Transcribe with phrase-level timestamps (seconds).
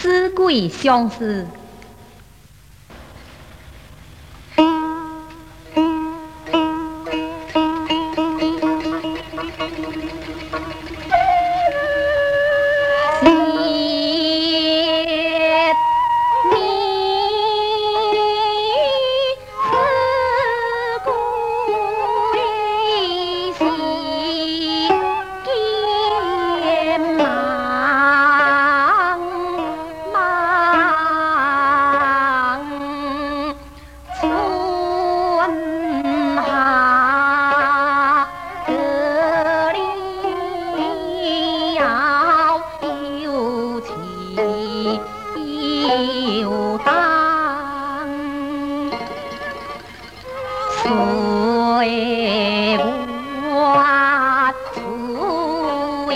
[0.00, 1.46] 思归相思。
[45.94, 46.92] 有当，
[50.70, 50.88] 此
[51.78, 52.78] 为
[53.42, 53.54] 我
[54.72, 54.80] 此
[56.06, 56.10] 为。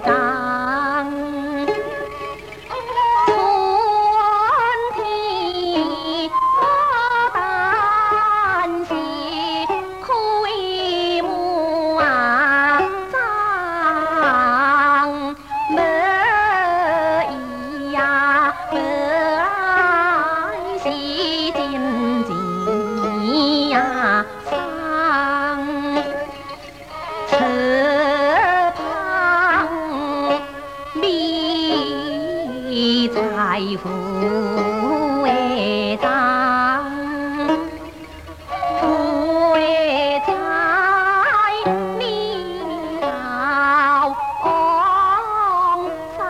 [0.00, 0.45] 在。
[34.18, 36.90] 不为长，
[38.80, 40.32] 不为灾，
[41.98, 42.00] 你
[43.02, 44.46] 好光
[46.16, 46.20] 在。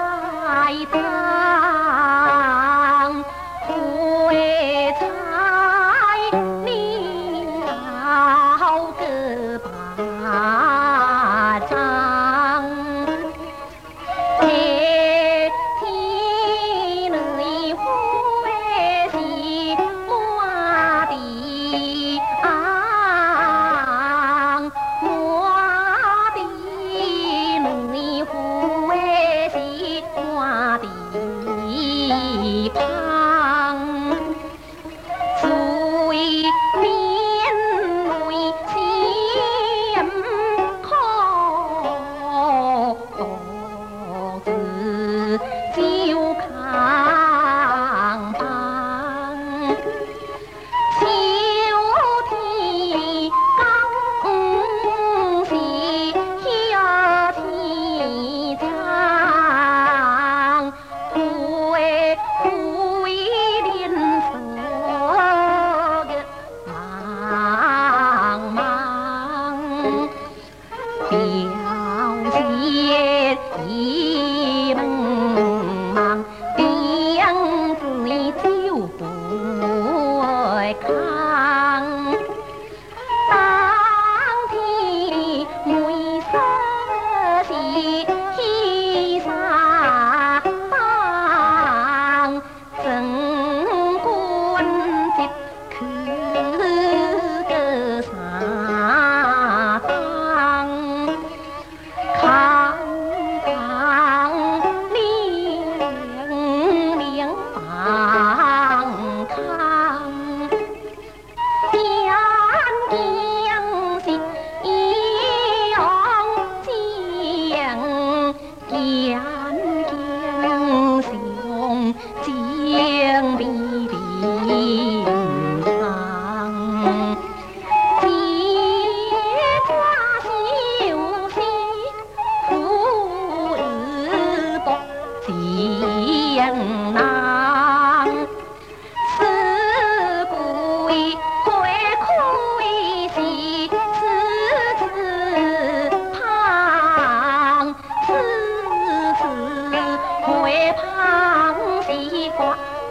[80.67, 81.46] my car.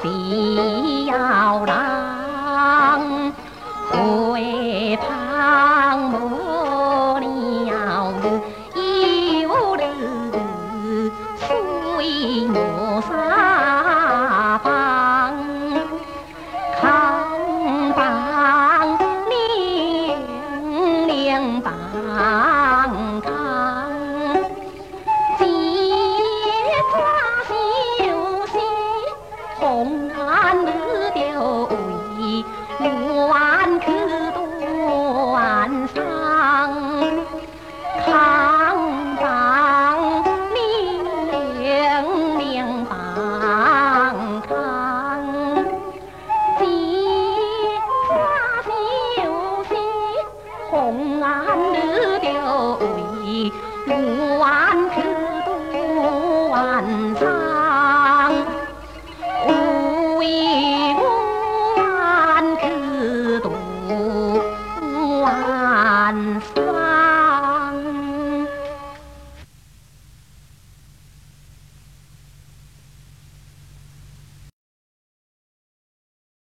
[0.05, 0.74] ती
[53.85, 55.01] 不玩苦
[55.45, 57.34] 斗万玩